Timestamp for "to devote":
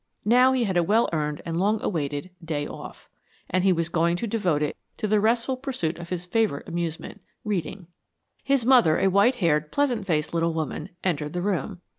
4.17-4.63